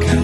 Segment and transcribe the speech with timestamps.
[0.00, 0.21] 가까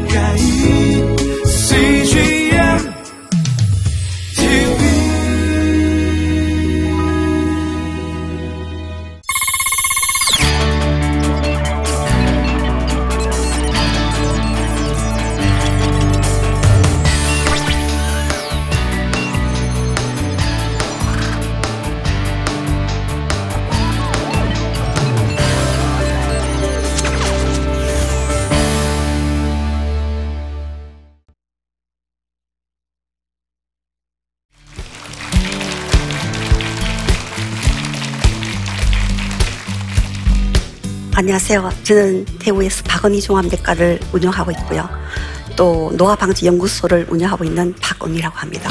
[41.29, 41.71] 안녕하세요.
[41.83, 44.89] 저는 대구에서 박언니 종합내과를 운영하고 있고요.
[45.57, 48.71] 또 노화방지 연구소를 운영하고 있는 박언니라고 합니다.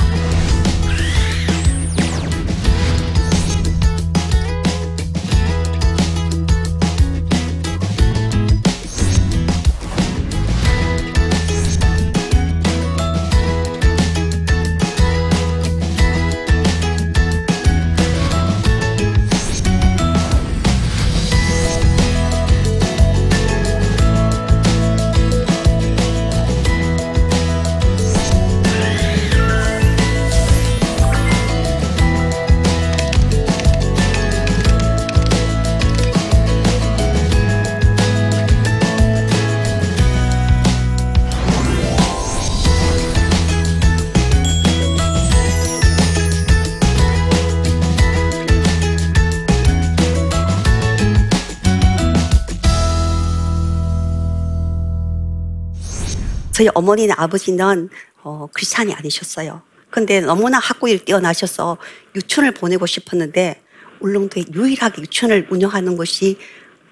[56.57, 57.87] 저희 어머니나 아버지는
[58.23, 59.61] 어, 크리스찬이 아니셨어요.
[59.91, 61.77] 근데 너무나 학구일 뛰어나셔서
[62.15, 63.61] 유치원을 보내고 싶었는데
[63.99, 66.39] 울릉도에 유일하게 유치원을 운영하는 곳이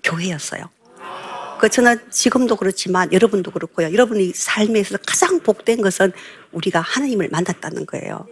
[0.03, 0.69] 교회였어요.
[1.59, 3.91] 그 저는 지금도 그렇지만 여러분도 그렇고요.
[3.91, 6.13] 여러분이 삶에서 가장 복된 것은
[6.52, 8.27] 우리가 하나님을 만났다는 거예요.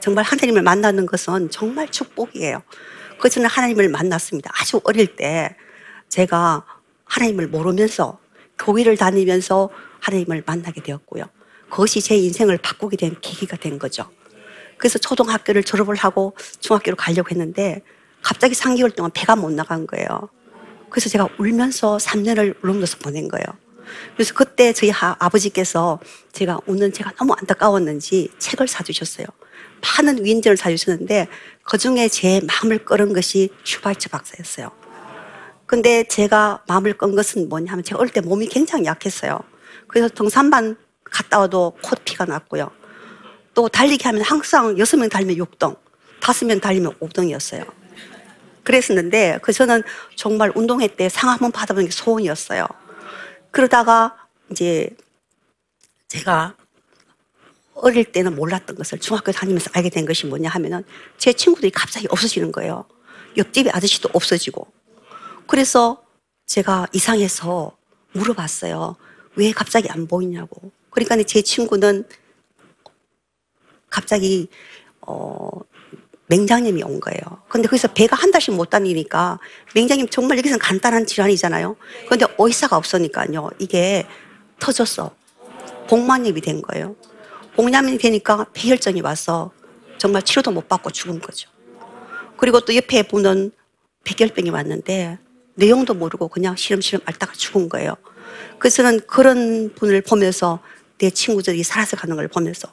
[0.00, 2.62] 정말 하나님을 만나는 것은 정말 축복이에요.
[3.18, 4.50] 그래서 저는 하나님을 만났습니다.
[4.60, 5.56] 아주 어릴 때
[6.10, 6.66] 제가
[7.06, 8.18] 하나님을 모르면서
[8.58, 9.70] 교회를 다니면서
[10.04, 11.24] 하나님을 만나게 되었고요.
[11.70, 14.10] 그것이 제 인생을 바꾸게 된 계기가 된 거죠.
[14.76, 17.82] 그래서 초등학교를 졸업을 하고 중학교로 가려고 했는데
[18.22, 20.28] 갑자기 3개월 동안 배가 못 나간 거예요.
[20.90, 23.44] 그래서 제가 울면서 3년을 울릉도서 보낸 거예요.
[24.14, 26.00] 그래서 그때 저희 하, 아버지께서
[26.32, 29.26] 제가 우는 제가 너무 안타까웠는지 책을 사주셨어요.
[29.82, 31.28] 많은 위인전을 사주셨는데
[31.62, 34.70] 그 중에 제 마음을 끌은 것이 슈바이처 박사였어요.
[35.66, 39.40] 근데 제가 마음을 끈 것은 뭐냐면 제가 어릴 때 몸이 굉장히 약했어요.
[39.88, 42.70] 그래서 등산반 갔다 와도 코피가 났고요.
[43.54, 45.76] 또 달리기 하면 항상 여섯 명 달리면 6등,
[46.20, 47.70] 다섯 명 달리면 5등이었어요.
[48.64, 49.82] 그랬었는데 그 저는
[50.16, 52.66] 정말 운동회 때 상 한 번 받아보는 게 소원이었어요.
[53.50, 54.16] 그러다가
[54.50, 54.90] 이제
[56.08, 56.56] 제가
[57.74, 60.84] 어릴 때는 몰랐던 것을 중학교 다니면서 알게 된 것이 뭐냐 하면은
[61.18, 62.86] 제 친구들이 갑자기 없어지는 거예요.
[63.36, 64.66] 옆집에 아저씨도 없어지고.
[65.46, 66.02] 그래서
[66.46, 67.76] 제가 이상해서
[68.12, 68.96] 물어봤어요.
[69.36, 70.70] 왜 갑자기 안 보이냐고.
[70.90, 72.04] 그러니까 제 친구는
[73.90, 74.48] 갑자기
[75.00, 75.48] 어
[76.26, 77.20] 맹장염이 온 거예요.
[77.48, 79.38] 근데 거기서 배가 한 달씩 못 다니니까
[79.74, 81.76] 맹장염 정말 여기서는 간단한 질환이잖아요.
[82.08, 83.50] 근데 의사가 없으니까요.
[83.58, 84.06] 이게
[84.58, 85.14] 터졌어.
[85.88, 86.96] 복만염이 된 거예요.
[87.56, 89.52] 복만염이 되니까 폐혈증이 와서
[89.98, 91.50] 정말 치료도 못 받고 죽은 거죠.
[92.36, 93.52] 그리고 또 옆에 분은
[94.04, 95.18] 백혈병이 왔는데
[95.54, 97.96] 내용도 모르고 그냥 시름시름 앓다가 죽은 거예요.
[98.58, 100.60] 그래서 저는 그런 분을 보면서
[100.98, 102.68] 내 친구들이 살아서 가는 걸 보면서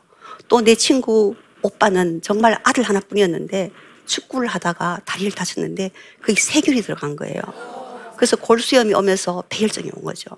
[0.48, 3.72] 또 내 친구 오빠는 정말 아들 하나뿐이었는데
[4.06, 7.42] 축구를 하다가 다리를 다쳤는데 그게 세균이 들어간 거예요.
[8.16, 10.30] 그래서 골수염이 오면서 패혈증이 온 거죠.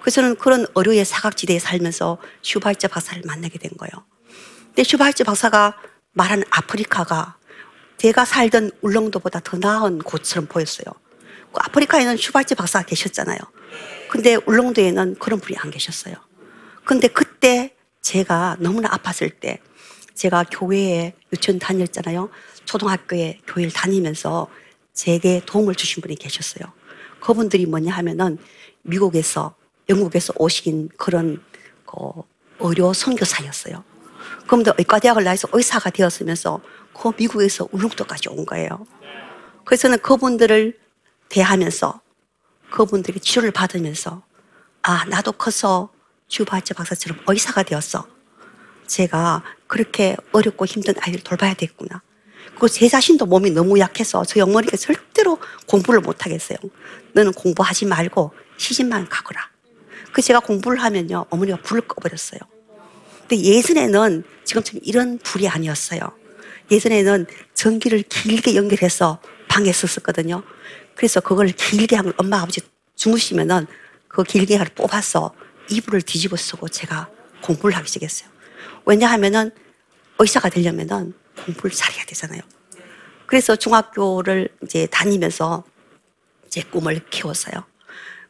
[0.00, 4.04] 그래서 저는 그런 의료의 사각지대에 살면서 슈바이처 박사를 만나게 된 거예요.
[4.66, 5.76] 근데 슈바이처 박사가
[6.12, 7.36] 말하는 아프리카가
[7.98, 10.86] 제가 살던 울릉도보다 더 나은 곳처럼 보였어요.
[11.52, 13.38] 그 아프리카에는 슈바이처 박사가 계셨잖아요.
[14.14, 16.14] 근데 울릉도에는 그런 분이 안 계셨어요.
[16.84, 19.58] 근데 그때 제가 너무나 아팠을 때
[20.14, 22.30] 제가 교회에 유치원 다녔잖아요.
[22.64, 24.46] 초등학교에 교회를 다니면서
[24.92, 26.72] 제게 도움을 주신 분이 계셨어요.
[27.20, 28.38] 그분들이 뭐냐 하면은
[28.82, 29.56] 미국에서
[29.88, 31.42] 영국에서 오신 그런
[31.84, 32.22] 그
[32.60, 33.82] 의료 선교사였어요.
[34.46, 36.60] 그런데 의과대학을 나와서 의사가 되었으면서
[36.96, 38.86] 그 미국에서 울릉도까지 온 거예요.
[39.64, 40.78] 그래서 저는 그분들을
[41.30, 42.03] 대하면서
[42.74, 44.22] 그분들에게 치료를 받으면서
[44.82, 45.90] 아 나도 커서
[46.26, 48.08] 주바이처 박사처럼 의사가 되었어.
[48.88, 52.02] 제가 그렇게 어렵고 힘든 아이를 돌봐야 되겠구나.
[52.50, 55.38] 그리고 제 자신도 몸이 너무 약해서 저 영머리가 절대로
[55.68, 56.58] 공부를 못 하겠어요.
[57.12, 59.50] 너는 공부하지 말고 시집만 가거라.
[60.12, 61.26] 그 제가 공부를 하면요.
[61.30, 62.40] 어머니가 불을 꺼버렸어요.
[63.20, 66.00] 근데 예전에는 지금처럼 이런 불이 아니었어요.
[66.70, 69.20] 예전에는 전기를 길게 연결해서
[69.54, 70.42] 방에 썼었거든요.
[70.96, 72.60] 그래서 그걸 길게 하면 엄마 아버지
[72.96, 73.68] 주무시면은
[74.08, 75.32] 그 길게 하를 뽑아서
[75.70, 77.08] 이불을 뒤집어 쓰고 제가
[77.40, 78.28] 공부를 하기 시작했어요.
[78.84, 79.52] 왜냐하면은
[80.18, 81.14] 의사가 되려면은
[81.44, 82.42] 공부를 잘해야 되잖아요.
[83.26, 85.62] 그래서 중학교를 이제 다니면서
[86.48, 87.64] 제 꿈을 키웠어요.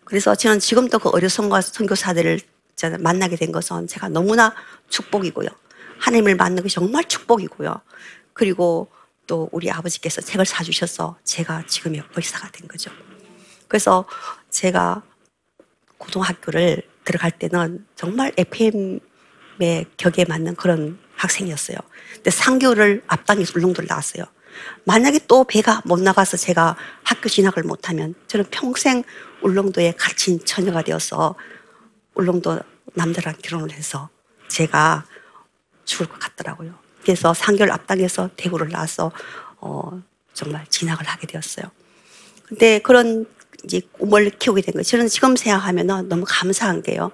[0.04, 2.40] 그래서 저는 지금도 그 어려 선교사들을
[3.00, 4.54] 만나게 된 것은 제가 너무나
[4.90, 5.48] 축복이고요.
[6.00, 7.80] 하나님을 만나는 것이 정말 축복이고요.
[8.34, 8.90] 그리고
[9.26, 12.90] 또 우리 아버지께서 책을 사주셔서 제가 지금의 의사가 된 거죠.
[13.68, 14.04] 그래서
[14.50, 15.02] 제가
[15.98, 21.78] 고등학교를 들어갈 때는 정말 FM의 격에 맞는 그런 학생이었어요.
[22.14, 24.24] 근데 3개월을 앞당겨서 울릉도를 나왔어요.
[24.84, 29.02] 만약에 또 배가 못 나가서 제가 학교 진학을 못하면 저는 평생
[29.42, 31.34] 울릉도에 갇힌 처녀가 되어서
[32.14, 32.60] 울릉도
[32.94, 34.08] 남자랑 결혼을 해서
[34.48, 35.04] 제가
[35.84, 36.83] 죽을 것 같더라고요.
[37.04, 39.12] 그래서 3개월 앞당겨서 대구를 나와서
[39.58, 40.02] 어,
[40.32, 41.66] 정말 진학을 하게 되었어요.
[42.46, 43.26] 근데 그런
[43.64, 44.82] 이제 꿈을 키우게 된 거예요.
[44.82, 47.12] 저는 지금 생각하면 너무 감사한 게요.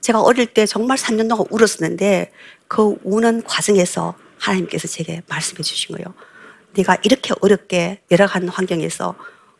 [0.00, 2.30] 제가 어릴 때 정말 3년 동안 울었었는데
[2.68, 6.14] 그 우는 과정에서 하나님께서 제게 말씀해 주신 거예요.
[6.74, 9.14] 네가 이렇게 어렵게 열악한 환경에서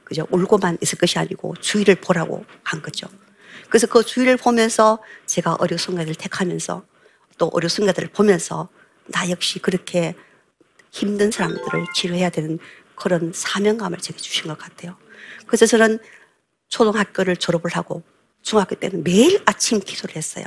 [0.05, 3.09] 그죠 울고만 있을 것이 아니고 주위를 보라고 한 거죠.
[3.69, 6.85] 그래서 그 주위를 보면서 제가 어려 순간을 택하면서
[7.39, 8.69] 또 어려 순간들을 보면서
[9.07, 10.15] 나 역시 그렇게
[10.91, 12.59] 힘든 사람들을 치료해야 되는
[12.95, 14.97] 그런 사명감을 제게 주신 것 같아요.
[15.47, 15.99] 그래서 저는
[16.69, 18.03] 초등학교를 졸업을 하고
[18.43, 20.47] 중학교 때는 매일 아침 기도를 했어요.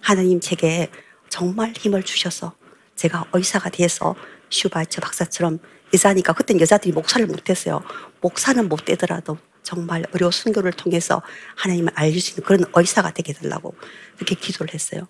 [0.00, 0.90] 하나님 제게
[1.28, 2.54] 정말 힘을 주셔서
[2.96, 4.14] 제가 의사가 돼서
[4.50, 5.58] 슈바이처 박사처럼
[5.92, 7.82] 의사니까 그땐 여자들이 목사를 못했어요.
[8.20, 11.22] 목사는 못 되더라도 정말 어려운 순교를 통해서
[11.56, 13.74] 하나님을 있는 그런 의사가 되게 되려고
[14.16, 15.06] 그렇게 기도를 했어요.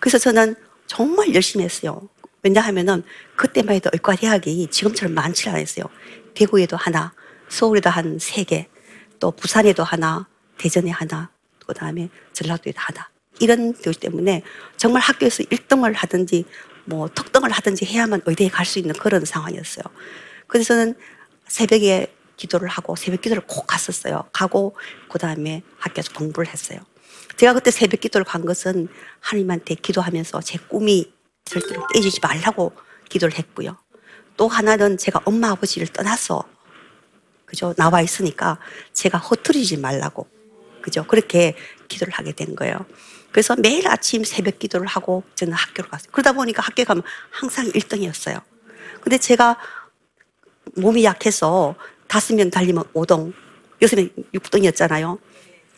[0.00, 0.56] 그래서 저는
[0.86, 2.08] 정말 열심히 했어요.
[2.42, 3.02] 왜냐하면은
[3.36, 5.84] 그때만 해도 의과 대학이 지금처럼 많지 않았어요.
[6.34, 7.12] 대구에도 하나,
[7.48, 8.68] 서울에도 한 세 개,
[9.20, 10.26] 또 부산에도 하나,
[10.58, 11.30] 대전에 하나,
[11.66, 13.08] 그 다음에 전라도에도 하나.
[13.40, 14.42] 이런 교육 때문에
[14.76, 16.44] 정말 학교에서 1등을 하든지
[16.84, 19.84] 뭐 특등을 하든지 해야만 의대에 갈 수 있는 그런 상황이었어요.
[20.48, 20.94] 그래서 저는
[21.46, 24.24] 새벽에 기도를 하고 새벽 기도를 꼭 갔었어요.
[24.32, 24.74] 가고
[25.08, 26.80] 그 다음에 학교에서 공부를 했어요.
[27.36, 28.88] 제가 그때 새벽 기도를 간 것은
[29.20, 31.12] 하나님한테 기도하면서 제 꿈이
[31.52, 32.72] 절대로 깨지지 말라고
[33.10, 33.76] 기도를 했고요.
[34.38, 36.44] 또 하나는 제가 엄마 아버지를 떠나서
[37.44, 38.58] 그죠 나와 있으니까
[38.94, 40.26] 제가 허투리지 말라고
[40.80, 41.54] 그죠 그렇게
[41.88, 42.86] 기도를 하게 된 거예요.
[43.30, 46.08] 그래서 매일 아침 새벽 기도를 하고 저는 학교를 갔어요.
[46.12, 48.40] 그러다 보니까 학교 가면 항상 1등이었어요.
[49.02, 49.58] 근데 제가
[50.76, 51.74] 몸이 약해서
[52.08, 53.32] 다섯 명 달리면 5등,
[53.82, 55.18] 여섯 명 6등이었잖아요.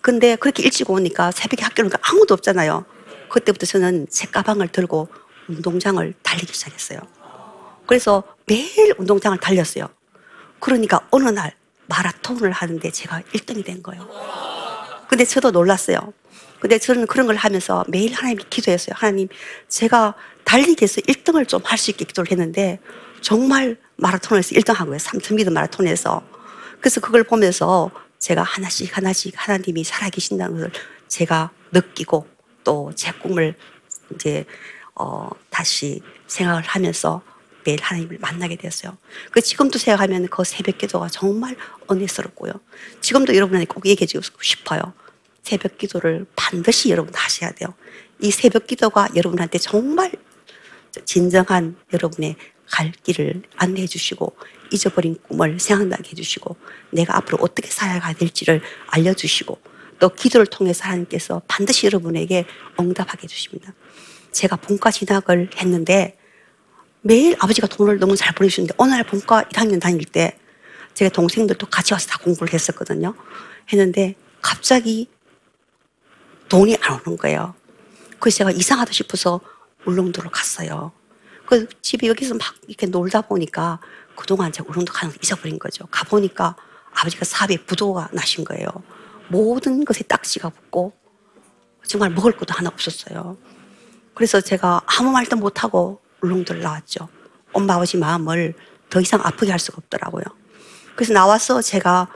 [0.01, 2.85] 근데 그렇게 일찍 오니까 새벽에 학교를 가니까 아무도 없잖아요.
[3.31, 5.09] 그때부터 저는 제 가방을 들고
[5.49, 7.01] 운동장을 달리기 시작했어요.
[7.87, 9.89] 그래서 매일 운동장을 달렸어요.
[10.61, 11.55] 그러니까 어느 날
[11.87, 14.09] 마라톤을 하는데 제가 1등이 된 거예요.
[15.09, 16.13] 근데 저도 놀랐어요.
[16.61, 18.95] 근데 저는 그런 걸 하면서 매일 하나님께 기도했어요.
[18.97, 19.29] 하나님,
[19.69, 20.15] 제가
[20.45, 22.79] 달리기에서 1등을 좀 할 수 있게 기도를 했는데
[23.21, 24.99] 정말 마라톤에서 1등 한 거예요.
[24.99, 26.23] 3,000m 마라톤에서.
[26.81, 30.71] 그래서 그걸 보면서 제가 하나씩 하나씩 하나님이 살아계신다는 것을
[31.09, 32.27] 제가 느끼고
[32.65, 33.55] 또 제 꿈을
[34.15, 34.45] 이제
[34.95, 37.23] 어, 다시 생각을 하면서
[37.65, 38.97] 매일 하나님을 만나게 되었어요.
[39.31, 41.57] 그 지금도 생각하면 그 새벽 기도가 정말
[41.91, 42.53] 은혜스럽고요.
[43.01, 44.81] 지금도 여러분한테 꼭 얘기해 주고 싶어요.
[45.43, 47.75] 새벽 기도를 반드시 여러분 하셔야 돼요.
[48.21, 50.13] 이 새벽 기도가 여러분한테 정말
[51.05, 52.37] 진정한 여러분의
[52.71, 54.37] 갈 길을 안내해 주시고
[54.73, 56.57] 잊어버린 꿈을 생각나게 해 주시고
[56.91, 59.59] 내가 앞으로 어떻게 살아가야 될지를 알려 주시고
[59.99, 62.47] 또 기도를 통해서 하나님께서 반드시 여러분에게
[62.81, 63.73] 응답하게 해 주십니다.
[64.35, 66.19] 제가 본과 진학을 했는데
[67.01, 70.39] 매일 아버지가 돈을 너무 잘 보내주시는데 어느 날 본과 1학년 다닐 때
[70.95, 73.15] 제가 동생들도 같이 와서 다 공부를 했었거든요.
[73.73, 75.09] 했는데 갑자기
[76.49, 77.55] 돈이 안 오는 거예요.
[78.19, 79.41] 그래서 제가 이상하다 싶어서
[79.87, 80.93] 울릉도로 갔어요.
[81.47, 83.81] 그 집에 여기서 막 이렇게 놀다 보니까
[84.17, 85.87] 그동안 제가 울릉도 가는 걸 잊어버린 거죠.
[85.91, 86.57] 가보니까
[86.93, 88.67] 아버지가 사업에 부도가 나신 거예요.
[89.29, 90.93] 모든 것에 딱지가 붙고
[91.87, 93.37] 정말 먹을 것도 하나 없었어요.
[94.15, 97.09] 그래서 제가 아무 말도 못하고 울릉도를 나왔죠.
[97.53, 98.55] 엄마 아버지 마음을
[98.91, 100.25] 더 이상 아프게 할 수가 없더라고요.
[100.95, 102.09] 그래서 나와서 제가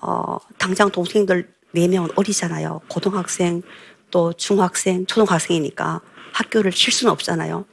[0.00, 2.80] 어, 당장 동생들 네 명은 어리잖아요.
[2.88, 3.62] 고등학생
[4.10, 6.00] 또 중학생, 초등학생이니까
[6.32, 7.64] 학교를 칠 수는 없잖아요.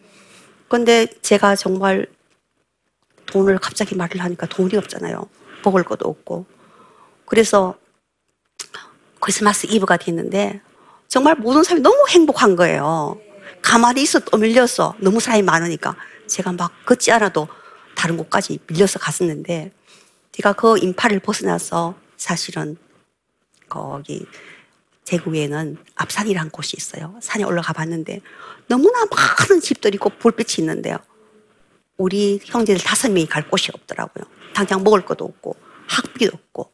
[0.67, 2.07] 근데 제가 정말
[3.27, 5.27] 돈을 갑자기 말을 하니까 돈이 없잖아요.
[5.63, 6.45] 먹을 것도 없고.
[7.25, 7.75] 그래서
[9.19, 10.62] 크리스마스 이브가 됐는데
[11.07, 13.19] 정말 모든 사람이 너무 행복한 거예요.
[13.65, 14.93] 가만히 있어 또 밀렸어.
[15.00, 15.95] 너무 사람이 많으니까.
[16.27, 17.48] 제가 막 걷지 않아도
[17.95, 19.72] 다른 곳까지 밀려서 갔었는데,
[20.31, 22.77] 제가 그 인파를 벗어나서 사실은
[23.67, 24.27] 거기
[25.05, 27.17] 대구에는 앞산이라는 곳이 있어요.
[27.22, 28.22] 산에 올라가 봤는데
[28.67, 30.98] 너무나 많은 집들이 있고 불빛이 있는데요.
[31.98, 34.25] 우리 형제들 다섯 명이 갈 곳이 없더라고요.
[34.53, 35.55] 당장 먹을 것도 없고
[35.88, 36.72] 학비도 없고.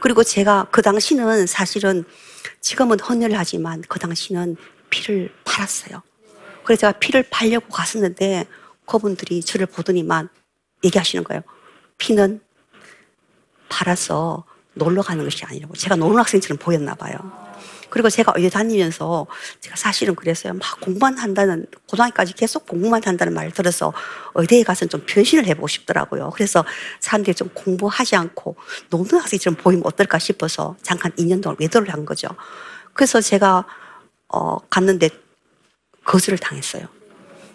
[0.00, 2.04] 그리고 제가 그 당시는 사실은
[2.60, 4.56] 지금은 헌혈을 하지만 그 당시는
[4.90, 6.02] 피를 팔았어요.
[6.64, 8.46] 그래서 제가 피를 팔려고 갔었는데
[8.86, 10.28] 그분들이 저를 보더니만
[10.84, 11.42] 얘기하시는 거예요.
[11.98, 12.40] 피는
[13.68, 15.74] 팔아서 놀러 가는 것이 아니라고.
[15.74, 17.16] 제가 노는 학생처럼 보였나 봐요.
[17.90, 19.26] 그리고 제가 어디 다니면서
[19.60, 20.54] 제가 사실은 그랬어요.
[20.54, 23.92] 막 공부만 한다는, 고등학교까지 계속 공부만 한다는 말을 들어서
[24.34, 26.30] 의대에 가서 좀 변신을 해보고 싶더라고요.
[26.34, 26.64] 그래서
[27.00, 28.56] 사람들이 좀 공부하지 않고
[28.90, 32.28] 노는 학생처럼 보이면 어떨까 싶어서 잠깐 2년 동안 외도를 한 거죠.
[32.94, 33.66] 그래서 제가,
[34.28, 35.10] 어, 갔는데
[36.04, 36.86] 거절을 당했어요.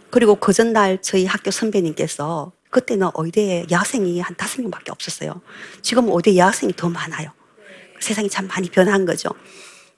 [0.10, 5.42] 그리고 그 전날 저희 학교 선배님께서 그때는 의대에 여학생이 한 다섯 명밖에 없었어요.
[5.82, 7.32] 지금 의대 여학생이 더 많아요.
[8.00, 9.30] 세상이 참 많이 변한 거죠.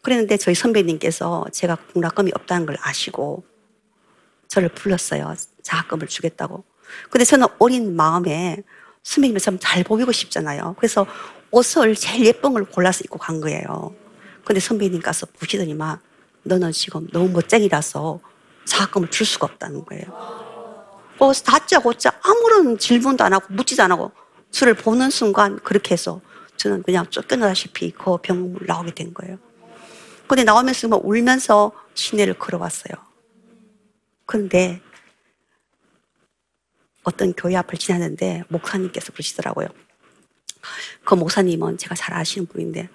[0.01, 3.44] 그랬는데 저희 선배님께서 제가 공락금이 없다는 걸 아시고
[4.48, 5.36] 저를 불렀어요.
[5.63, 6.63] 장학금을 주겠다고.
[7.10, 8.58] 근데 저는 어린 마음에
[9.04, 10.75] 선배님을 참 잘 보이고 싶잖아요.
[10.77, 11.06] 그래서
[11.51, 13.96] 옷을 제일 예쁜 걸 골라서 입고 간 거예요.
[14.46, 16.00] 근데 선배님 가서 보시더니만
[16.44, 18.20] 너는 지금 너무 멋쟁이라서
[18.68, 20.06] 장학금을 줄 수가 없다는 거예요.
[21.20, 24.12] 어, 다짜고짜 아무런 질문도 안 하고 묻지도 안 하고
[24.52, 26.22] 저를 보는 순간 그렇게 해서
[26.58, 29.38] 저는 그냥 쫓겨나다시피 그 병원을 나오게 된 거예요.
[30.28, 32.94] 근데 나오면서 막 울면서 시내를 걸어왔어요.
[34.26, 34.82] 그런데
[37.04, 39.68] 어떤 교회 앞을 지났는데 목사님께서 그러시더라고요.
[41.06, 42.90] 그 목사님은 제가 잘 아시는 분인데,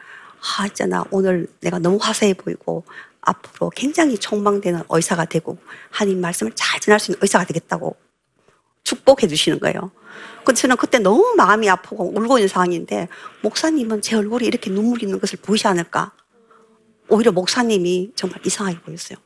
[0.59, 1.05] 아, 있잖아.
[1.11, 2.85] 오늘 내가 너무 화사해 보이고,
[3.23, 5.59] 앞으로 굉장히 촉망되는 의사가 되고,
[5.91, 7.97] 하나님 말씀을 잘 전할 수 있는 의사가 되겠다고
[8.85, 9.91] 축복해 주시는 거예요.
[10.45, 13.09] 근데 저는 그때 너무 마음이 아프고 울고 있는 상황인데,
[13.43, 16.13] 목사님은 제 얼굴에 이렇게 눈물이 있는 것을 보이지 않을까?
[17.09, 19.19] 오히려 목사님이 정말 이상하게 보였어요.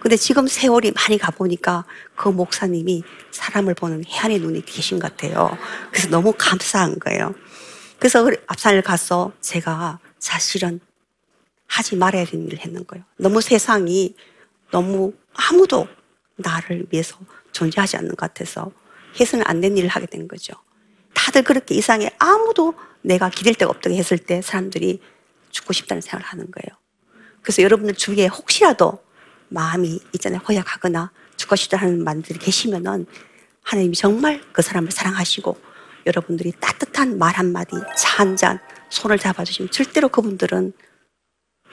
[0.00, 5.56] 근데 지금 세월이 많이 가보니까 그 목사님이 사람을 보는 해안의 눈이 계신 것 같아요.
[5.90, 7.34] 그래서 너무 감사한 거예요.
[7.98, 10.80] 그래서 그 앞산을 가서 제가 사실은
[11.68, 13.04] 하지 말아야 되는 일을 했는 거예요.
[13.16, 14.16] 너무 세상이
[14.72, 15.86] 너무 아무도
[16.36, 17.16] 나를 위해서
[17.52, 18.72] 존재하지 않는 것 같아서
[19.20, 20.54] 해서는 안된 일을 하게 된 거죠.
[21.14, 25.00] 다들 그렇게 이상해 아무도 내가 기댈 데가 없다고 했을 때 사람들이
[25.50, 26.76] 죽고 싶다는 생각을 하는 거예요.
[27.42, 29.02] 그래서 여러분들 주위에 혹시라도
[29.48, 30.40] 마음이 있잖아요.
[30.48, 33.06] 허약하거나 죽고 싶다 하는 분들이 계시면은
[33.62, 35.56] 하나님이 정말 그 사람을 사랑하시고
[36.06, 38.58] 여러분들이 따뜻한 말 한마디, 차 한 잔,
[38.90, 40.72] 손을 잡아주시면 절대로 그분들은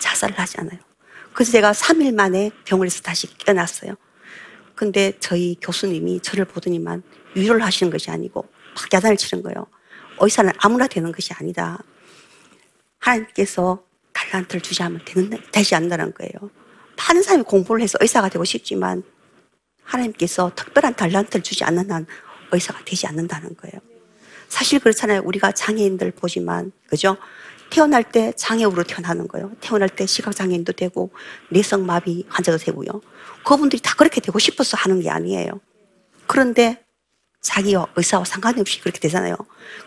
[0.05, 0.79] 자살을 하지 않아요.
[1.33, 3.95] 그래서 제가 3일 만에 병원에서 다시 깨어났어요.
[4.75, 7.01] 근데 저희 교수님이 저를 보더니만
[7.35, 9.65] 위로를 하시는 것이 아니고 막 야단을 치는 거예요.
[10.19, 11.79] 의사는 아무나 되는 것이 아니다.
[12.99, 13.83] 하나님께서
[14.13, 16.51] 달란트를 주지 않으면 되는, 되지 않는다는 거예요.
[16.97, 19.03] 많은 사람이 공부를 해서 의사가 되고 싶지만
[19.83, 22.05] 하나님께서 특별한 달란트를 주지 않는 한
[22.51, 23.81] 의사가 되지 않는다는 거예요.
[24.47, 25.21] 사실 그렇잖아요.
[25.25, 27.17] 우리가 장애인들 보지만, 그죠?
[27.69, 29.51] 태어날 때 장애우로 태어나는 거예요.
[29.61, 31.11] 태어날 때 시각장애인도 되고,
[31.49, 33.01] 뇌성마비 환자도 되고요.
[33.43, 35.59] 그분들이 다 그렇게 되고 싶어서 하는 게 아니에요.
[36.27, 36.83] 그런데
[37.41, 39.35] 자기와 의사와 상관이 없이 그렇게 되잖아요.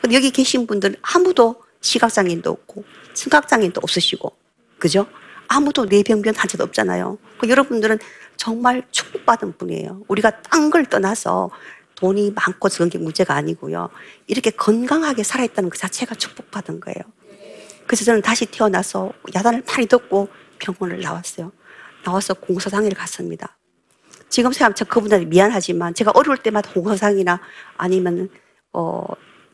[0.00, 4.36] 근데 여기 계신 분들 아무도 시각장애인도 없고, 청각장애인도 없으시고,
[4.78, 5.06] 그죠?
[5.48, 7.18] 아무도 뇌병변 환자도 없잖아요.
[7.38, 7.98] 그 여러분들은
[8.36, 10.02] 정말 축복받은 분이에요.
[10.08, 11.50] 우리가 딴 걸 떠나서
[11.96, 13.88] 돈이 많고 적은 게 문제가 아니고요.
[14.28, 17.02] 이렇게 건강하게 살아있다는 그 자체가 축복받은 거예요.
[17.88, 20.28] 그래서 저는 다시 태어나서 야단을 많이 듣고
[20.58, 21.50] 병원을 나왔어요.
[22.04, 23.56] 나와서 공사장에 갔습니다.
[24.28, 27.40] 지금 생각하면 저 그분한테 미안하지만 제가 어려울 때마다 공사장이나
[27.78, 28.28] 아니면
[28.74, 29.06] 어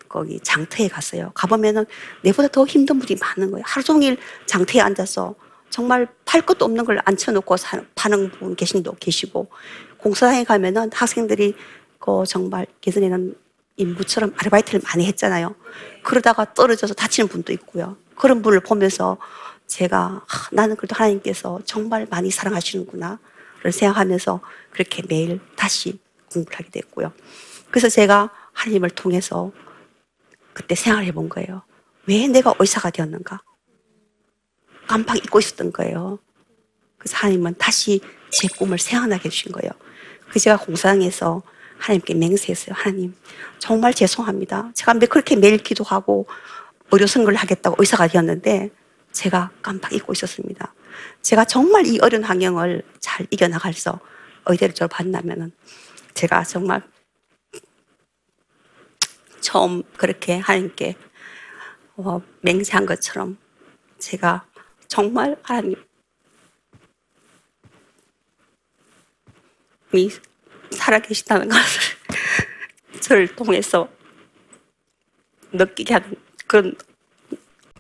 [0.09, 1.31] 거기 장터에 갔어요.
[1.35, 1.87] 가보면은
[2.23, 3.63] 내보다 더 힘든 분이 많은 거예요.
[3.67, 5.37] 하루 종일 장터에 앉아서
[5.71, 9.49] 정말 팔 것도 없는 걸 앉혀놓고 사, 파는 분 계신 분 계시고
[9.99, 11.55] 공사장에 가면은 학생들이
[12.01, 13.37] 그 정말 예전에는
[13.77, 15.55] 인부처럼 아르바이트를 많이 했잖아요.
[16.03, 17.97] 그러다가 떨어져서 다치는 분도 있고요.
[18.17, 19.19] 그런 분을 보면서
[19.67, 23.19] 제가 아, 나는 그래도 하나님께서 정말 많이 사랑하시는구나
[23.65, 24.43] 를 생각하면서
[24.73, 25.99] 그렇게 매일 다시
[26.31, 27.15] 공부를 하게 됐고요.
[27.71, 29.53] 그래서 제가 하나님을 통해서
[30.53, 31.63] 그때 생각을 해본 거예요.
[32.05, 33.43] 왜 내가 의사가 되었는가?
[34.87, 36.19] 깜빡 잊고 있었던 거예요.
[36.99, 39.73] 그래서 하나님은 다시 제 꿈을 생각나게 해주신 거예요.
[40.29, 41.43] 그 제가 공사장에서
[41.79, 42.75] 하나님께 맹세했어요.
[42.77, 43.15] 하나님,
[43.59, 44.73] 정말 죄송합니다.
[44.75, 46.27] 제가 그렇게 매일 기도하고
[46.91, 48.71] 의료 선거를 하겠다고 의사가 되었는데
[49.13, 50.75] 제가 깜빡 잊고 있었습니다.
[51.23, 54.01] 제가 정말 이 어려운 환경을 잘 이겨나가서
[54.47, 55.53] 의대를 졸업한다면은
[56.15, 56.83] 제가 정말
[59.41, 60.97] 처음 그렇게 하나님께
[61.97, 63.39] 어, 맹세한 것처럼
[63.99, 64.47] 제가
[64.89, 65.77] 정말 하나님이
[70.71, 71.83] 살아계시다는 것을
[73.01, 73.89] 저를 통해서
[75.53, 76.24] 느끼게 하는
[76.55, 76.73] 그런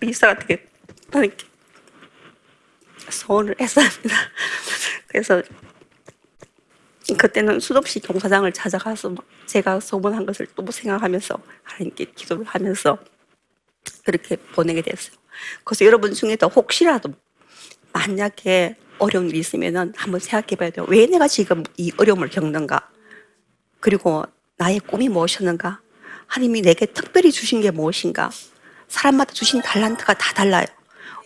[0.00, 0.66] 미사가 되게
[1.12, 1.46] 하나님께
[3.08, 4.16] 소원을 했습니다.
[5.06, 5.40] 그래서
[7.16, 12.98] 그때는 수없이 경사장을 찾아가서 막 제가 소문한 것을 또 생각하면서 하나님께 기도를 하면서
[14.04, 15.14] 그렇게 보내게 됐어요.
[15.62, 17.14] 그래서 여러분 중에도 혹시라도
[17.92, 20.84] 만약에 어려운 일이 있으면은 한번 생각해 봐야 돼요.
[20.88, 22.90] 왜 내가 지금 이 어려움을 겪는가?
[23.78, 24.24] 그리고
[24.56, 25.80] 나의 꿈이 무엇이었는가?
[26.26, 28.30] 하나님이 내게 특별히 주신 게 무엇인가?
[28.88, 30.66] 사람마다 주신 달란트가 다 달라요.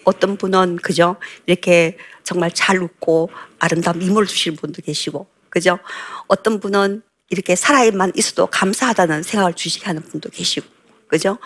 [0.05, 1.17] 어떤 분은 그죠?
[1.47, 5.79] 이렇게 정말 잘 웃고 아름다운 미모를 주시는 분도 계시고, 그죠?
[6.27, 10.67] 어떤 분은 이렇게 살아만 있어도 감사하다는 생각을 주시게 하는 분도 계시고,
[11.09, 11.38] 그죠?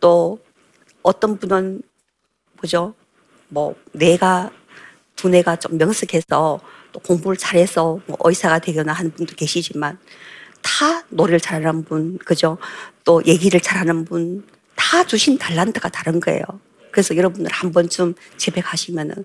[0.00, 0.38] 또
[1.02, 1.82] 어떤 분은
[2.60, 2.94] 뭐죠?
[3.48, 4.50] 뭐 내가
[5.16, 6.60] 두뇌가 좀 명석해서
[6.92, 9.98] 또 공부를 잘해서 뭐 의사가 되거나 하는 분도 계시지만
[10.62, 12.58] 다 노래를 잘하는 분, 그죠?
[13.04, 14.46] 또 얘기를 잘하는 분,
[14.86, 16.44] 다 주신 달란트가 다른 거예요.
[16.92, 19.24] 그래서 여러분들 한 번쯤 집에 가시면은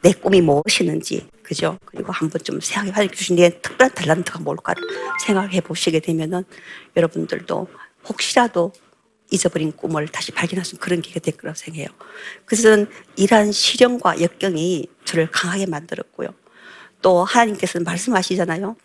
[0.00, 1.78] 내 꿈이 무엇이는지, 그죠?
[1.84, 4.82] 그리고 한 번쯤 생각해 주신 내 특별한 달란트가 뭘까를
[5.26, 6.44] 생각해 보시게 되면은
[6.96, 7.68] 여러분들도
[8.08, 8.72] 혹시라도
[9.30, 11.88] 잊어버린 꿈을 다시 발견할 수 있는 그런 기회가 될 거라고 생각해요.
[12.46, 16.30] 그래서 이러한 시련과 역경이 저를 강하게 만들었고요.
[17.02, 18.76] 또 하나님께서는 말씀하시잖아요.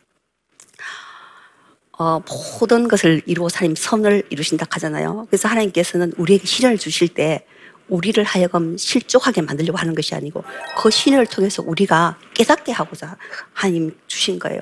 [1.98, 2.22] 어,
[2.60, 5.26] 모든 것을 이루어 하나님 선을 이루신다 하잖아요.
[5.30, 7.46] 그래서 하나님께서는 우리에게 시련을 주실 때
[7.88, 10.44] 우리를 하여금 실족하게 만들려고 하는 것이 아니고
[10.78, 13.16] 그 시련을 통해서 우리가 깨닫게 하고자
[13.54, 14.60] 하나님 주신 거예요.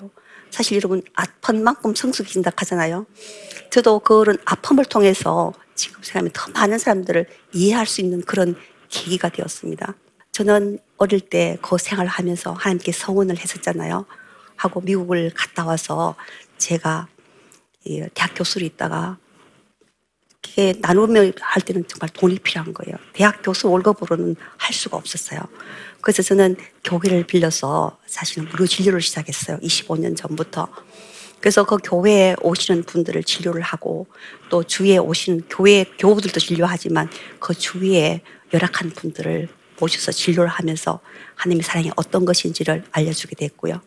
[0.52, 3.08] 사실 여러분 아픈 만큼 성숙해진다 하잖아요.
[3.72, 8.56] 저도 그런 아픔을 통해서 지금 생각하면 더 많은 사람들을 이해할 수 있는 그런
[8.89, 9.96] 계기가 되었습니다.
[10.32, 14.06] 저는 어릴 때 그 생활을 하면서 하나님께 서원을 했었잖아요.
[14.56, 16.15] 하고 미국을 갔다 와서
[16.58, 17.08] 제가
[17.86, 19.17] 이 대학 교수로 있다가
[20.46, 22.98] 이게 나누면 할 때는 정말 돈이 필요한 거예요.
[23.13, 25.39] 대학 교수 월급으로는 할 수가 없었어요.
[26.02, 29.58] 그래서 저는 교회를 빌려서 사실은 무료 진료를 시작했어요.
[29.60, 30.67] 25년 전부터.
[31.39, 34.08] 그래서 그 교회에 오시는 분들을 진료를 하고
[34.50, 38.22] 또 주위에 오시는 교회 교우들도 진료하지만 그 주위에
[38.54, 41.00] 열악한 분들을 모셔서 진료를 하면서
[41.36, 43.82] 하나님의 사랑이 어떤 것인지를 알려주게 됐고요.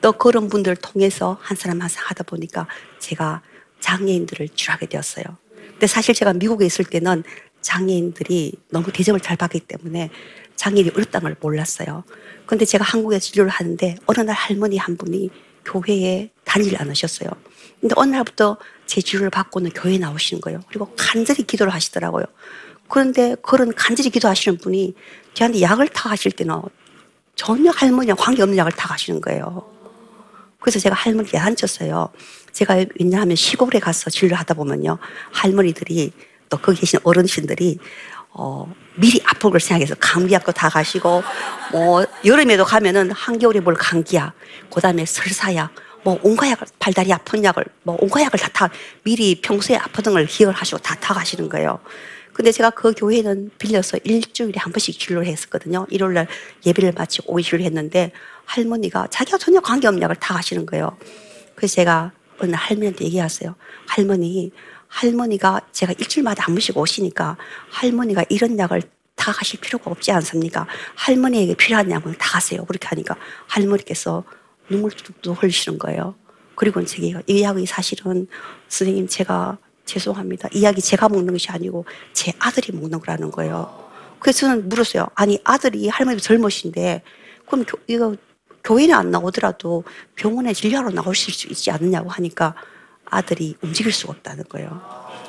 [0.00, 2.66] 또 그런 분들을 통해서 한 사람 한 사람 하다 보니까
[2.98, 3.42] 제가
[3.80, 5.24] 장애인들을 치료하게 되었어요.
[5.72, 7.22] 근데 사실 제가 미국에 있을 때는
[7.60, 10.10] 장애인들이 너무 대접을 잘 받기 때문에
[10.56, 12.04] 장애인이 어렵다는 걸 몰랐어요.
[12.46, 15.30] 근데 제가 한국에 진료를 하는데 어느 날 할머니 한 분이
[15.64, 17.30] 교회에 다니질 않으셨어요.
[17.80, 20.60] 근데 어느 날부터 제 치료를 받고는 교회에 나오시는 거예요.
[20.68, 22.24] 그리고 간절히 기도를 하시더라고요.
[22.88, 24.94] 그런데 그런 간절히 기도하시는 분이
[25.32, 26.60] 저한테 약을 타가실 때는
[27.36, 29.79] 전혀 할머니랑 관계없는 약을 타가시는 거예요.
[30.60, 32.10] 그래서 제가 할머니께 앉혔어요.
[32.52, 34.98] 제가 왜냐하면 시골에 가서 진료하다 보면요.
[35.32, 36.12] 할머니들이
[36.48, 37.78] 또 거기 계신 어르신들이
[38.32, 41.22] 어, 미리 아플 걸 생각해서 감기약도 다 가시고
[41.72, 44.34] 뭐 여름에도 가면은 한겨울에 뭘 감기약,
[44.72, 45.72] 그다음에 설사약,
[46.04, 48.70] 뭐 온갖 약을 발다리 아픈 약을 뭐 온갖 약을 다타
[49.02, 51.80] 미리 평소에 아프던 걸 기억을 하시고 다 타 가시는 거예요.
[52.32, 55.86] 근데 제가 그 교회는 빌려서 일주일에 한 번씩 진료를 했었거든요.
[55.90, 56.26] 일요일 날
[56.64, 58.12] 예배를 마치고 오이를 했는데
[58.50, 60.96] 할머니가 자기가 전혀 관계없는 약을 다 가시는 거예요.
[61.54, 63.54] 그래서 제가 어느 날 할머니한테 얘기했어요.
[63.86, 64.50] 할머니,
[64.88, 67.36] 할머니가 제가 일주일마다 한 번씩 오시니까
[67.70, 68.82] 할머니가 이런 약을
[69.14, 70.66] 다 가실 필요가 없지 않습니까?
[70.96, 72.64] 할머니에게 필요한 약을 다 가세요.
[72.64, 73.14] 그렇게 하니까
[73.46, 74.24] 할머니께서
[74.68, 76.16] 눈물 뚝뚝 흘리시는 거예요.
[76.56, 78.26] 그리고 제가 이 약이 사실은
[78.68, 80.48] 선생님 제가 죄송합니다.
[80.52, 83.90] 이 약이 제가 먹는 것이 아니고 제 아들이 먹는 거라는 거예요.
[84.18, 85.06] 그래서 저는 물었어요.
[85.14, 87.02] 아니 아들이 할머니도 젊으신데
[87.46, 88.16] 그럼 교, 이거
[88.64, 92.54] 교회는 안 나오더라도 병원에 진료하러 나오실 수 있지 않느냐고 하니까
[93.04, 94.80] 아들이 움직일 수가 없다는 거예요.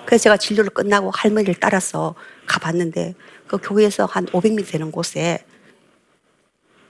[0.05, 2.15] 그래서 제가 진료를 끝나고 할머니를 따라서
[2.45, 3.15] 가봤는데
[3.47, 5.43] 그 교회에서 한 500m 되는 곳에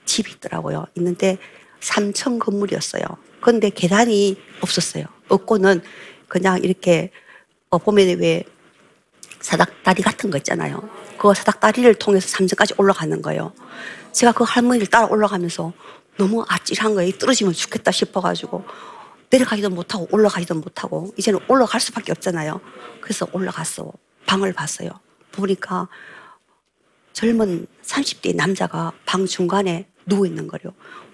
[0.05, 0.85] 집이 있더라고요.
[0.95, 1.37] 있는데
[1.79, 3.03] 3층 건물이었어요.
[3.39, 5.05] 그런데 계단이 없었어요.
[5.29, 5.81] 없고는
[6.27, 7.11] 그냥 이렇게
[7.69, 8.43] 어, 보면 왜
[9.39, 10.87] 사닥다리 같은 거 있잖아요.
[11.17, 13.53] 그 사닥다리를 통해서 3층까지 올라가는 거예요.
[14.11, 15.73] 제가 그 할머니를 따라 올라가면서
[16.17, 17.11] 너무 아찔한 거예요.
[17.17, 18.63] 떨어지면 죽겠다 싶어가지고
[19.29, 22.59] 내려가기도 못하고 올라가기도 못하고 이제는 올라갈 수밖에 없잖아요.
[22.99, 23.91] 그래서 올라갔어.
[24.27, 24.89] 방을 봤어요.
[25.31, 25.87] 보니까
[27.13, 30.73] 젊은 30대 남자가 방 중간에 누워 있는 거예요.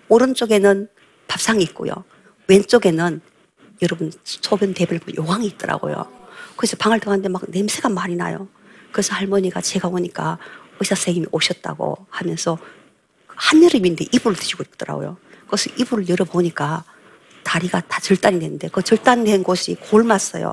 [0.10, 0.88] 오른쪽에는
[1.28, 1.92] 밥상이 있고요.
[2.48, 3.22] 왼쪽에는
[3.82, 6.12] 여러분 소변 대변 요강이 있더라고요.
[6.56, 8.48] 그래서 방을 들어갔는데 막 냄새가 많이 나요.
[8.92, 10.40] 그래서 할머니가 제가 오니까
[10.80, 12.58] 의사 선생님이 오셨다고 하면서
[13.38, 15.18] 한여름인데 이불을 드시고 있더라고요.
[15.48, 16.84] 그래서 이불을 열어보니까
[17.44, 20.52] 다리가 다 절단이 됐는데 그 절단된 곳이 골맞어요.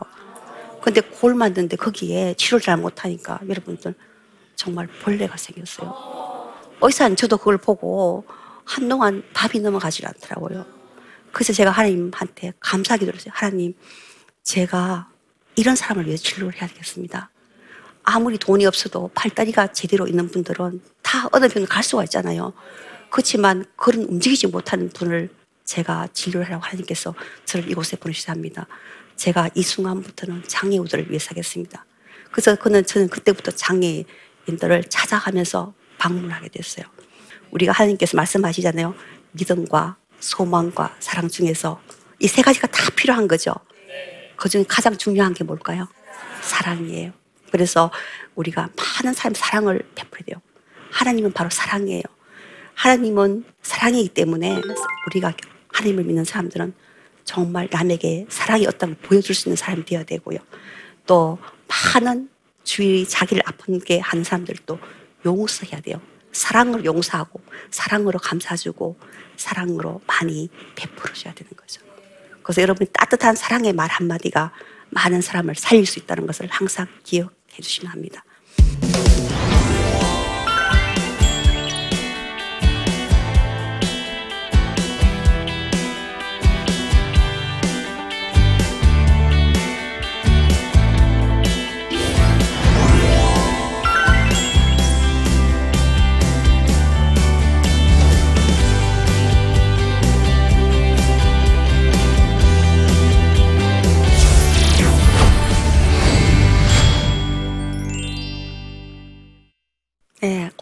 [0.80, 3.94] 근데 골 맞는데 거기에 치료를 잘 못하니까 여러분들
[4.54, 6.52] 정말 벌레가 생겼어요.
[6.82, 8.24] 의사는 저도 그걸 보고
[8.64, 10.64] 한동안 밥이 넘어가질 않더라고요.
[11.32, 13.32] 그래서 제가 하나님한테 감사하게 들었어요.
[13.34, 13.74] 하나님,
[14.42, 15.08] 제가
[15.56, 17.30] 이런 사람을 위해 진료를 해야 되겠습니다.
[18.04, 20.80] 아무리 돈이 없어도 팔다리가 제대로 있는 분들은
[21.14, 22.52] 다 어느 병원 갈 수가 있잖아요.
[23.08, 25.30] 그렇지만 그런 움직이지 못하는 분을
[25.64, 28.66] 제가 진료를 하라고 하나님께서 저를 이곳에 보내주셔야 합니다.
[29.16, 31.86] 제가 이 순간부터는 장애우들을 위해 서겠습니다.
[32.32, 36.84] 그래서 그는 저는 그때부터 장애인들을 찾아가면서 방문하게 됐어요.
[37.52, 38.94] 우리가 하나님께서 말씀하시잖아요.
[39.32, 41.80] 믿음과 소망과 사랑 중에서
[42.18, 43.52] 이 세 가지가 다 필요한 거죠.
[44.36, 45.86] 그 중에 가장 중요한 게 뭘까요?
[46.42, 47.12] 사랑이에요.
[47.52, 47.92] 그래서
[48.34, 50.42] 우리가 많은 사람 사랑을 베풀어야 돼요.
[50.94, 52.02] 하나님은 바로 사랑이에요.
[52.74, 54.60] 하나님은 사랑이기 때문에
[55.08, 55.34] 우리가
[55.72, 56.72] 하나님을 믿는 사람들은
[57.24, 60.38] 정말 남에게 사랑이 어떤 걸 보여줄 수 있는 사람이 되어야 되고요.
[61.06, 61.38] 또
[61.94, 62.28] 많은
[62.62, 64.78] 주위 자기를 아프게 하는 사람들도
[65.26, 66.00] 용서해야 돼요.
[66.32, 68.96] 사랑으로 용서하고 사랑으로 감사주고
[69.36, 71.80] 사랑으로 많이 베풀어줘야 되는 거죠.
[72.42, 74.52] 그래서 여러분이 따뜻한 사랑의 말 한마디가
[74.90, 78.24] 많은 사람을 살릴 수 있다는 것을 항상 기억해 주시면 합니다.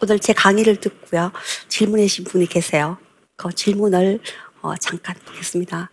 [0.03, 1.31] 오늘 제 강의를 듣고요.
[1.69, 2.97] 질문해 주신 분이 계세요.
[3.37, 4.19] 그 질문을
[4.61, 5.91] 어, 잠깐 보겠습니다.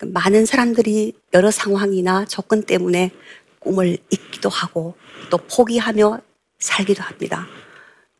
[0.00, 3.10] 많은 사람들이 여러 상황이나 조건 때문에
[3.58, 4.94] 꿈을 잊기도 하고
[5.28, 6.20] 또 포기하며
[6.60, 7.48] 살기도 합니다.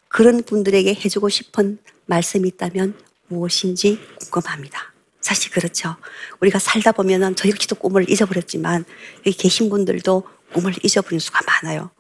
[0.09, 4.93] 그런 분들에게 해주고 싶은 말씀이 있다면 무엇인지 궁금합니다.
[5.21, 5.95] 사실 그렇죠.
[6.41, 8.85] 우리가 살다 보면은 저 역시도 꿈을 잊어버렸지만
[9.25, 11.93] 여기 계신 분들도 꿈을 잊어버린 수가 많아요.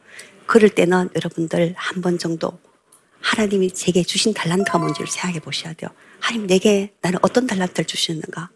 [0.46, 2.58] 그럴 때는 여러분들 한 번 정도
[3.22, 5.90] 하나님이 제게 주신 달란트가 뭔지를 생각해 보셔야 돼요.
[6.20, 8.50] 하나님 내게 나는 어떤 달란트를 주셨는가?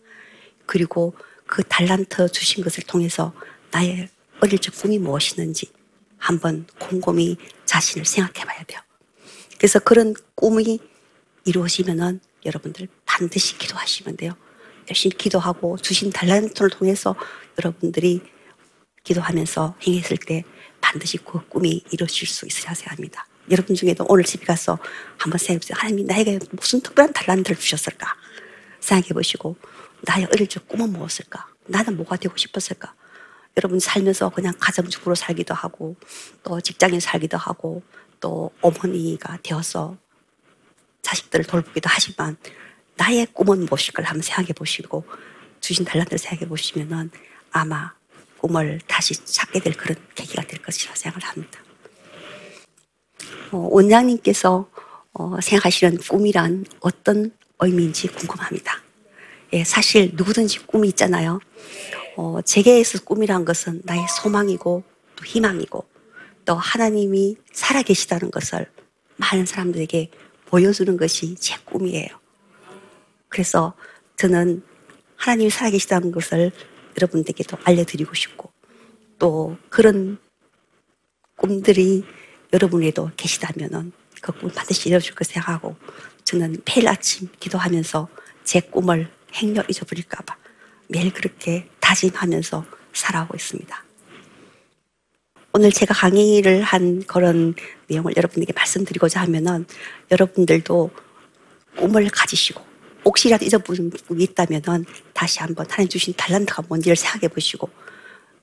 [0.66, 1.14] 그리고
[1.46, 3.32] 그 달란트 주신 것을 통해서
[3.70, 4.08] 나의
[4.40, 5.70] 어릴 적 꿈이 무엇이는지
[6.18, 8.80] 한번 곰곰이 자신을 생각해 봐야 돼요.
[9.56, 10.80] 그래서 그런 꿈이
[11.44, 14.32] 이루어지면은 여러분들 반드시 기도하시면 돼요.
[14.90, 17.14] 열심히 기도하고 주신 달란트를 통해서
[17.58, 18.20] 여러분들이
[19.04, 20.44] 기도하면서 행했을 때
[20.80, 23.26] 반드시 그 꿈이 이루어질 수 있으셔야 합니다.
[23.50, 24.78] 여러분 중에도 오늘 집에 가서
[25.16, 25.76] 한번 생각해 보세요.
[25.78, 28.14] 하나님이 나에게 무슨 특별한 달란트를 주셨을까?
[28.80, 29.56] 생각해 보시고
[30.02, 31.46] 나의 어릴 적 꿈은 무엇일까?
[31.66, 32.94] 나는 뭐가 되고 싶었을까?
[33.56, 35.96] 여러분 살면서 그냥 가정주부로 살기도 하고
[36.42, 37.82] 또 직장인 살기도 하고
[38.20, 39.96] 또 어머니가 되어서
[41.02, 42.36] 자식들을 돌보기도 하지만
[42.96, 45.04] 나의 꿈은 무엇일까를 한번 생각해 보시고
[45.60, 47.10] 주신 달란트를 생각해 보시면은
[47.50, 47.92] 아마
[48.38, 51.65] 꿈을 다시 찾게 될 그런 계기가 될 것이라 생각을 합니다.
[53.52, 54.68] 어, 원장님께서
[55.12, 57.30] 어, 생각하시는 꿈이란 어떤
[57.60, 58.82] 의미인지 궁금합니다.
[59.52, 61.40] 예, 사실 누구든지 꿈이 있잖아요.
[62.16, 64.82] 어, 제게에서 꿈이란 것은 나의 소망이고
[65.16, 65.86] 또 희망이고
[66.44, 68.70] 또 하나님이 살아계시다는 것을
[69.16, 70.10] 많은 사람들에게
[70.46, 72.08] 보여주는 것이 제 꿈이에요.
[73.28, 73.74] 그래서
[74.16, 74.62] 저는
[75.16, 76.52] 하나님이 살아계시다는 것을
[76.96, 78.50] 여러분들께도 알려드리고 싶고
[79.18, 80.18] 또 그런
[81.36, 82.04] 꿈들이
[82.52, 85.76] 여러분에도 계시다면은 그 꿈 반드시 이뤄줄 거 생각하고
[86.24, 88.08] 저는 매일 아침 기도하면서
[88.44, 90.36] 제 꿈을 행여 잊어버릴까봐
[90.88, 93.84] 매일 그렇게 다짐하면서 살아오고 있습니다.
[95.52, 97.54] 오늘 제가 강의를 한 그런
[97.88, 99.66] 내용을 여러분에게 말씀드리고자 하면은
[100.10, 100.90] 여러분들도
[101.76, 102.64] 꿈을 가지시고
[103.04, 107.70] 혹시라도 잊어버린 꿈이 있다면은 다시 한번 하나님 주신 달란트가 뭔지를 생각해 보시고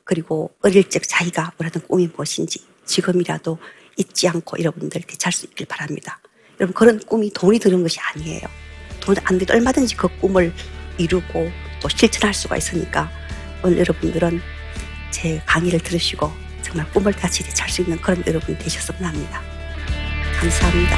[0.06, 3.58] 그리고 어릴 적 자기가 원하는 꿈이 무엇인지 지금이라도
[3.98, 6.20] 잊지 않고 여러분들 되찾을 수 있길 바랍니다.
[6.60, 8.42] 여러분 그런 꿈이 돈이 드는 것이 아니에요.
[9.00, 10.54] 돈안 들도 얼마든지 그 꿈을
[10.98, 11.52] 이루고
[11.82, 13.12] 또 실천할 수가 있으니까
[13.64, 14.42] 오늘 여러분들은
[15.12, 19.42] 제 강의를 들으시고 정말 꿈을 다시 되찾을 수 있는 그런 여러분이 되셨으면 합니다.
[20.40, 20.98] 감사합니다.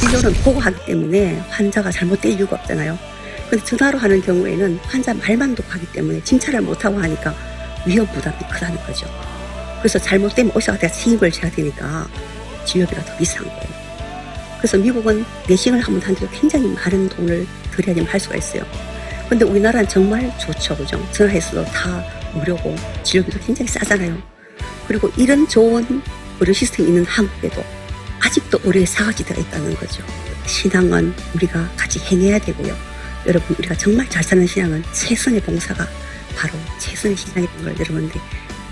[0.00, 3.13] 진료는 보고하기 때문에 환자가 잘못될 이유가 없잖아요.
[3.54, 7.32] 근데 전화로 하는 경우에는 환자 말만 독하기 때문에 진찰을 못하고 하니까
[7.86, 9.06] 위험 부담이 크다는 거죠.
[9.78, 12.08] 그래서 잘못되면 내가 책임을 져야 되니까
[12.64, 13.68] 진료비가 더 비싼 거예요.
[14.58, 18.64] 그래서 미국은 내시경을 한번 하는데도 굉장히 많은 돈을 들여야지만 할 수가 있어요.
[19.28, 21.08] 근데 우리나라는 정말 좋죠, 그죠?
[21.12, 24.20] 전화해서도 다 무료고 진료비도 굉장히 싸잖아요.
[24.88, 26.02] 그리고 이런 좋은
[26.40, 27.62] 의료 시스템이 있는 한국에도
[28.18, 30.02] 아직도 의료에 사각지대가 있다는 거죠.
[30.44, 32.93] 신앙은 우리가 같이 행해야 되고요.
[33.26, 35.86] 여러분, 우리가 정말 잘 사는 신앙은 최선의 봉사가
[36.36, 38.20] 바로 최선의 신앙이라는 걸 여러분들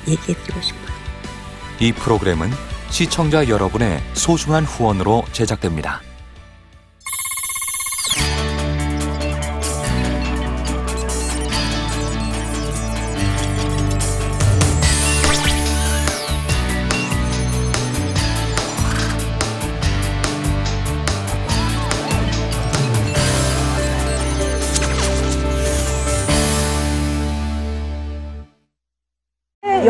[0.09, 0.93] 얘기해 드리고 싶어요.
[1.81, 2.51] 이 프로그램은
[2.91, 6.03] 시청자 여러분의 소중한 후원으로 제작됩니다.